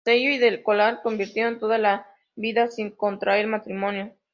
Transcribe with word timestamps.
Castelló 0.03 0.31
y 0.31 0.39
del 0.39 0.63
Moral 0.65 0.99
convivieron 1.03 1.59
toda 1.59 1.77
la 1.77 2.07
vida 2.35 2.69
sin 2.71 2.89
contraer 2.89 3.45
matrimonio. 3.45 4.15